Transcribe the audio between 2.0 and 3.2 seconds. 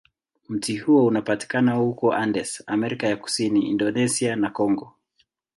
Andes, Amerika ya